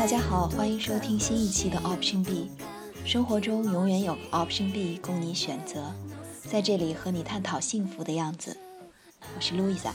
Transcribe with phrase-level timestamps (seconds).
[0.00, 2.50] 大家好，欢迎收听新一期的 Option B。
[3.04, 5.92] 生活中永远有个 Option B 供你选择，
[6.50, 8.56] 在这里和你探讨幸福的样子。
[9.36, 9.92] 我是 Louisa。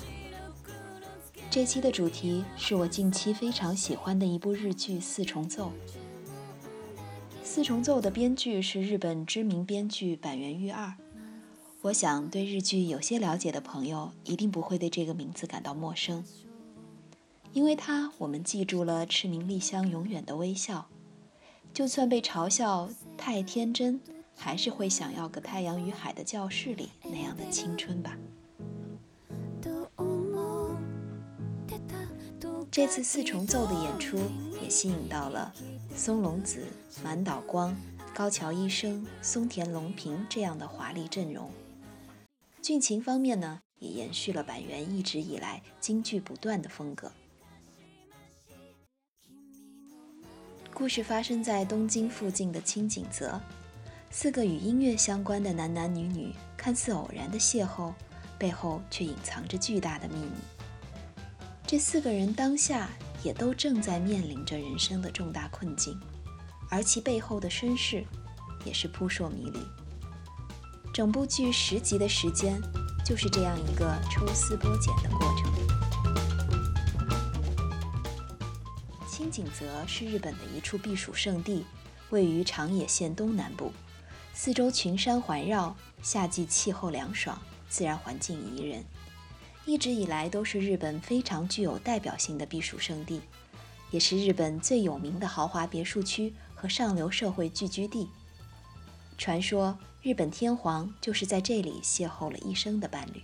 [1.50, 5.72] 这期的主题是我近期非常喜欢的一部日剧《四重奏》。
[7.44, 10.94] 《四重奏》的编剧是日本知名编剧板垣裕二。
[11.82, 16.24] 我想对日剧有些了解的朋友一定不会对这个名字感到陌生，
[17.56, 20.90] 因为它我们记住了赤名莉香永远的微笑，
[21.74, 24.02] 就算被嘲笑太天真，
[24.36, 28.18] 还是会想要个太阳与海的教室里那样的青春吧。
[32.70, 34.20] 这次四重奏的演出
[34.62, 35.54] 也吸引到了
[35.96, 36.62] 松隆子、
[37.02, 37.74] 满岛光、
[38.14, 41.50] 高桥医生、松田龙平这样的华丽阵容。
[42.62, 47.14] 剧情方面呢，也延续了板垣一直以来京剧不断的风格。
[50.76, 53.40] 故事发生在东京附近的清景泽，
[54.12, 57.94] 四个与音乐相关的男男女女看似偶然的邂逅，
[58.38, 60.32] 背后却隐藏着巨大的秘密。
[61.66, 62.90] 这四个人当下
[63.24, 65.98] 也都正在面临着人生的重大困境，
[66.70, 68.04] 而其背后的身世
[68.66, 69.60] 也是扑朔迷离。
[70.94, 72.62] 整部剧十集的时间，
[73.06, 75.65] 就是这样一个抽丝剥茧的过程。
[79.36, 81.66] 清景泽是日本的一处避暑胜地，
[82.10, 83.74] 位于长野县东南部，
[84.34, 88.86] 四周群山环绕，夏季气候凉爽，自然环境宜人。
[89.66, 93.20] 一直以来都是日本非常具有代表性的避暑胜地，
[93.92, 98.08] 也是日本最有名的豪华别墅区和上流社会聚居地。
[99.18, 103.22] 传说日本天皇就是在这里邂逅了一生的伴侣。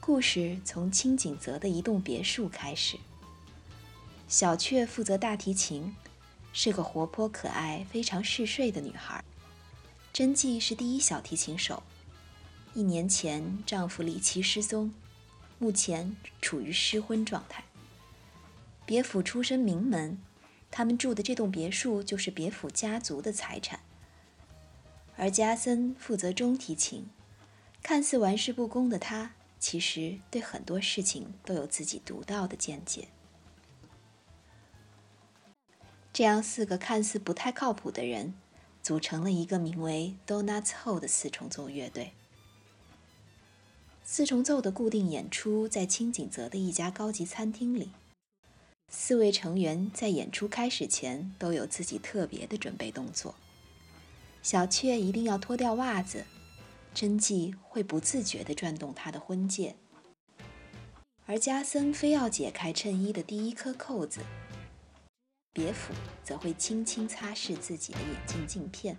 [0.00, 2.98] 故事从清景泽的一栋别墅开始。
[4.32, 5.94] 小雀负责大提琴，
[6.54, 9.22] 是个活泼可爱、非常嗜睡的女孩。
[10.10, 11.82] 真纪是第一小提琴手。
[12.72, 14.90] 一年前，丈夫李奇失踪，
[15.58, 17.62] 目前处于失婚状态。
[18.86, 20.18] 别府出身名门，
[20.70, 23.80] 他们住的这栋别墅就是别府家族的财产。
[25.18, 27.06] 而加森负责中提琴，
[27.82, 33.08] 看似玩世不恭的他，其实对很多事情都有自己独到的见解。
[36.12, 38.34] 这样四个看似不太靠谱的人，
[38.82, 42.12] 组成了一个名为 Donuts Hole 的四重奏乐队。
[44.04, 47.92] 四重奏的固定演出在清景泽的一家高级餐厅里。
[48.90, 53.34] 四位成员在演出开始前都有自己特别的准备动作。
[54.42, 56.26] 小雀一定要脱掉袜子，
[56.92, 59.76] 真纪会不自觉地转动她的婚戒，
[61.24, 64.20] 而加森非要解开衬衣的第一颗扣子，
[65.54, 65.92] 别府
[66.24, 68.96] 则会轻轻擦拭自己的眼镜镜片。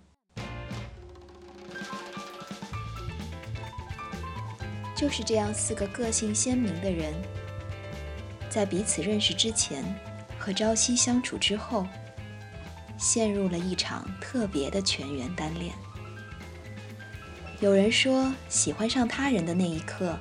[4.96, 7.12] 就是这样，四个个性鲜明的人，
[8.50, 9.84] 在彼此认识之前
[10.38, 11.88] 和朝夕相处之后，
[13.00, 15.74] 陷入了一场特别的全员单恋。
[17.60, 20.16] 有人说，喜欢上他人的那一刻，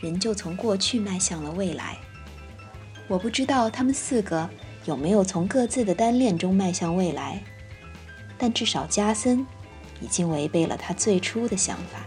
[0.00, 1.98] 人就从过去迈向了未来。
[3.08, 4.48] 我不知道他们四个
[4.86, 7.42] 有没有从各自的单恋中迈向未来，
[8.38, 9.46] 但至少加森
[10.00, 12.06] 已经违背了他最初的想法。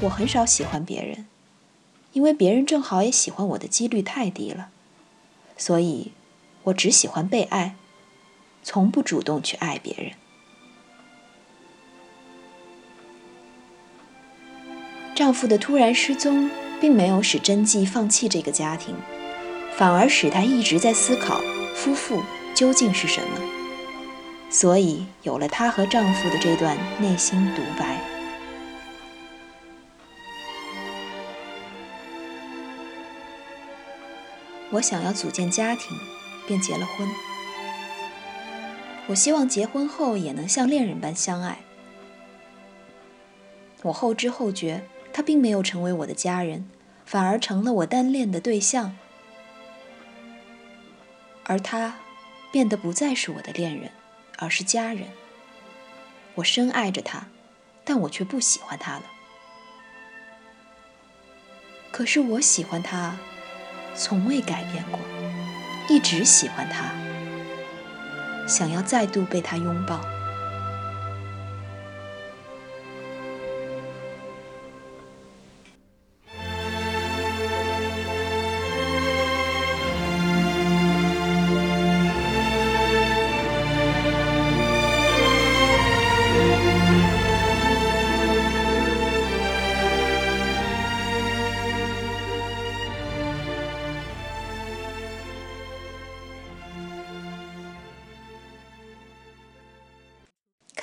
[0.00, 1.26] 我很少喜欢别人，
[2.12, 4.68] 因为别人正好也喜欢我的几率太低了，
[5.56, 6.12] 所以，
[6.64, 7.74] 我只喜欢被爱，
[8.62, 10.12] 从不主动去爱别人。
[15.14, 16.50] 丈夫的突然失踪，
[16.80, 18.94] 并没有使真纪放弃这个家庭，
[19.76, 21.40] 反而使她一直在思考
[21.74, 22.22] 夫妇
[22.54, 23.40] 究竟是什么，
[24.48, 28.00] 所以有了她和丈夫的这段内心独白。
[34.70, 35.96] 我想要组建家庭，
[36.46, 37.08] 便结了婚。
[39.06, 41.58] 我希望结婚后也能像恋人般相爱。
[43.82, 44.82] 我后知后觉，
[45.12, 46.68] 他并没有成为我的家人，
[47.04, 48.96] 反而成了我单恋的对象。
[51.44, 51.94] 而他，
[52.50, 53.90] 变得不再是我的恋人，
[54.38, 55.08] 而是家人。
[56.36, 57.26] 我深爱着他，
[57.84, 59.02] 但我却不喜欢他了。
[61.90, 63.16] 可是我喜欢他。
[63.96, 64.98] 从未改变过，
[65.88, 66.92] 一直喜欢他，
[68.48, 70.13] 想要再度被他拥抱。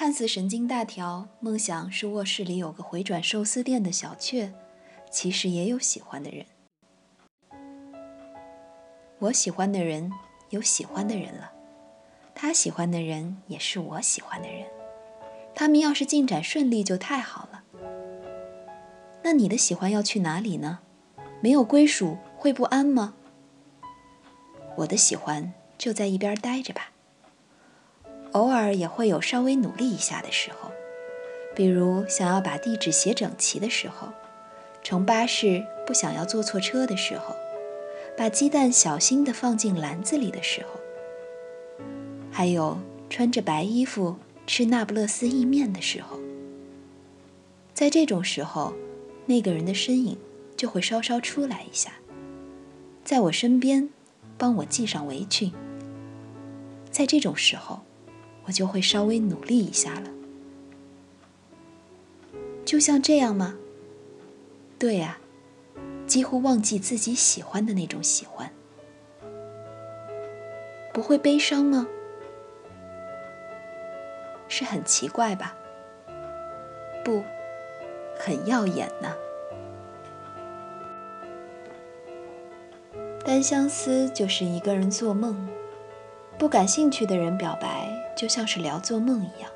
[0.01, 4.51] 看似神经大条，梦想是卧室里有个回转寿司店的小雀，
[5.11, 6.43] 其实也有喜欢的人。
[9.19, 10.11] 我喜欢的人
[10.49, 11.51] 有喜欢的人了，
[12.33, 14.65] 他喜欢的人也是我喜欢的人。
[15.53, 17.63] 他们要是进展顺利就太好了。
[19.21, 20.79] 那你的喜欢要去哪里呢？
[21.41, 23.13] 没有归属会不安吗？
[24.77, 26.89] 我的喜欢就在一边待着吧。
[28.33, 30.71] 偶尔也会有稍微努力一下的时候，
[31.53, 34.07] 比如想要把地址写整齐的时候，
[34.81, 37.35] 乘巴士不想要坐错车的时候，
[38.17, 40.79] 把鸡蛋小心地放进篮子里的时候，
[42.31, 42.77] 还有
[43.09, 44.15] 穿着白衣服
[44.47, 46.17] 吃那不勒斯意面的时候。
[47.73, 48.73] 在这种时候，
[49.25, 50.17] 那个人的身影
[50.55, 51.91] 就会稍稍出来一下，
[53.03, 53.89] 在我身边，
[54.37, 55.51] 帮我系上围裙。
[56.89, 57.81] 在这种时候。
[58.51, 60.09] 就会稍微努力一下了，
[62.65, 63.55] 就像这样吗？
[64.77, 65.19] 对呀，
[66.05, 68.51] 几乎忘记自己喜欢的那种喜欢，
[70.93, 71.87] 不会悲伤吗？
[74.47, 75.55] 是很奇怪吧？
[77.05, 77.23] 不，
[78.17, 79.15] 很耀眼呢。
[83.23, 85.47] 单相思就是一个人做梦。
[86.37, 89.50] 不感兴趣的人表白，就像是聊做梦一样，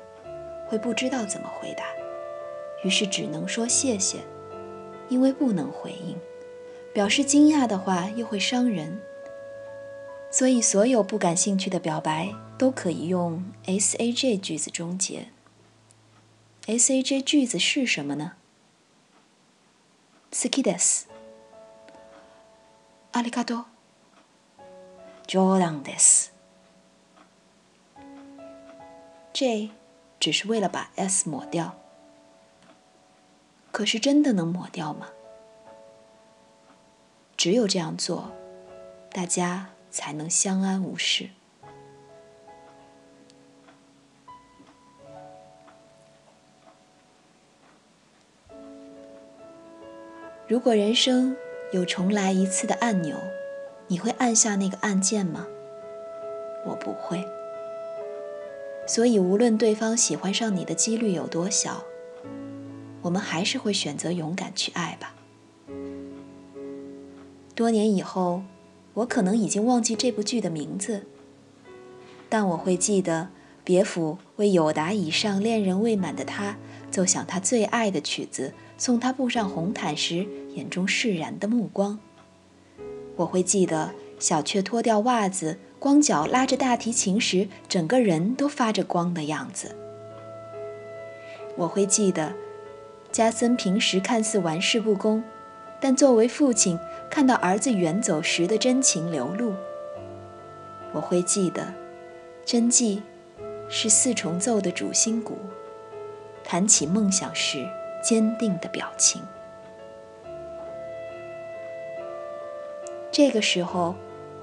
[0.67, 1.83] 会不知道怎么回答，
[2.83, 4.19] 于是只能说谢谢，
[5.09, 6.17] 因为不能回应。
[6.93, 8.99] 表示惊讶的话又会伤人，
[10.29, 15.27] 所以所有不感兴趣的表白都可以用 S A J 句子终结。
[16.67, 18.33] S A J 句子是什么呢？
[20.31, 21.07] 好きです。
[23.13, 23.65] ありがとう。
[25.27, 26.33] 冗談です。
[29.36, 29.68] J
[30.18, 31.76] 只是为了把 S 抹掉，
[33.70, 35.08] 可是真的能抹掉吗？
[37.36, 38.32] 只有这样做，
[39.12, 41.28] 大家才能相安无事。
[50.48, 51.36] 如果人生
[51.72, 53.18] 有重来一次的按钮，
[53.88, 55.46] 你会按下那个按键吗？
[56.64, 57.35] 我不会。
[58.86, 61.82] 所以，无论对方喜欢上你的几率有多小，
[63.02, 65.14] 我们还是会选择勇敢去爱吧。
[67.54, 68.42] 多年以后，
[68.94, 71.04] 我可能已经忘记这部剧的名字，
[72.28, 73.28] 但我会记得
[73.64, 76.56] 别府为有达以上恋人未满的他
[76.90, 81.98] 奏响他最爱的曲子，送他步上红毯时眼中释然的目光。
[83.16, 85.58] 我会记得小雀脱掉袜子。
[85.86, 89.76] 光脚拉着大提琴时，整个人都发着光的样子。
[91.54, 92.32] 我会记得，
[93.12, 95.22] 加森平时看似玩世不恭，
[95.78, 96.76] 但作为父亲
[97.08, 99.54] 看到儿子远走时的真情流露。
[100.90, 101.72] 我会记得，
[102.44, 103.04] 真纪
[103.68, 105.38] 是四重奏的主心骨，
[106.42, 107.64] 谈起梦想时
[108.02, 109.22] 坚定的表情。
[113.12, 113.94] 这个时候。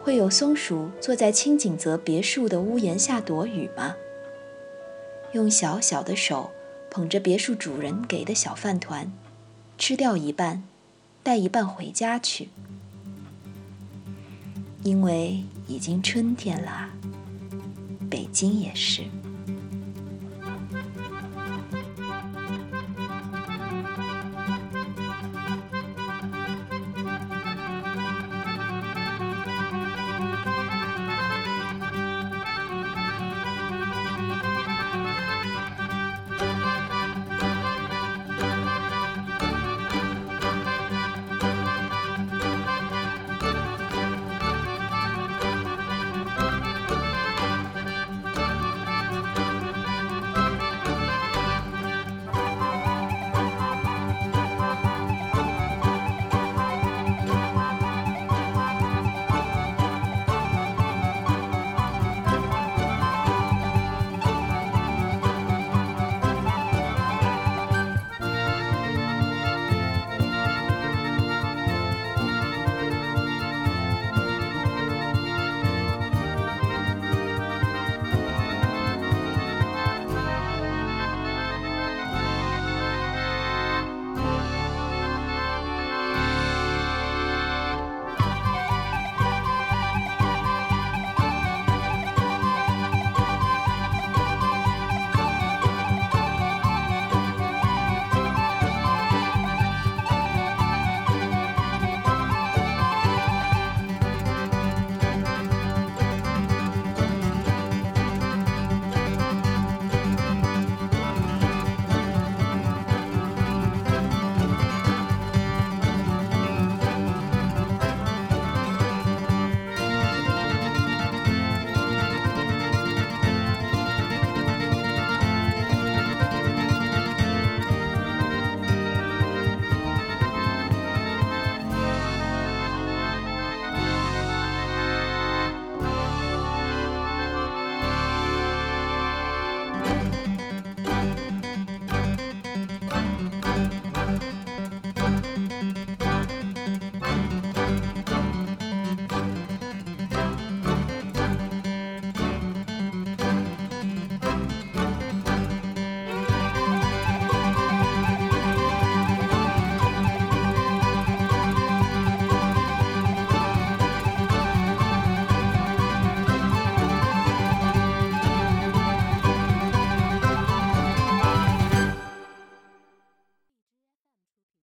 [0.03, 3.95] 会有松鼠坐在清景泽别墅的屋檐下躲雨吗？
[5.31, 6.51] 用小小的手
[6.91, 9.09] 捧着别墅主人给的小饭团，
[9.77, 10.61] 吃掉一半，
[11.23, 12.49] 带一半回家去。
[14.83, 16.89] 因为已经春天了，
[18.09, 19.03] 北京也是。